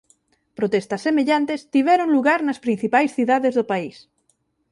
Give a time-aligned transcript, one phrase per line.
[0.57, 3.95] Protestas semellantes tiveron lugar nas principais cidades do país.